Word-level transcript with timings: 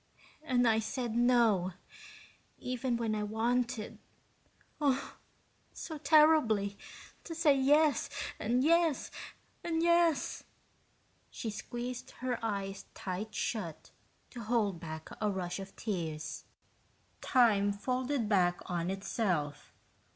"And 0.41 0.67
I 0.67 0.79
said 0.79 1.13
no, 1.15 1.73
even 2.57 2.97
when 2.97 3.13
I 3.13 3.21
wanted, 3.21 3.99
oh, 4.81 5.17
so 5.73 5.99
terribly, 5.99 6.75
to 7.23 7.35
say 7.35 7.55
yes 7.55 8.09
and 8.39 8.63
yes 8.63 9.11
and 9.63 9.83
yes." 9.83 10.43
She 11.29 11.51
squeezed 11.51 12.09
her 12.21 12.43
eyes 12.43 12.85
tight 12.95 13.35
shut 13.35 13.91
to 14.31 14.41
hold 14.41 14.79
back 14.79 15.09
a 15.21 15.29
rush 15.29 15.59
of 15.59 15.75
tears. 15.75 16.45
Time 17.21 17.71
folded 17.71 18.27
back 18.27 18.61
on 18.67 18.89
itself. 18.89 19.71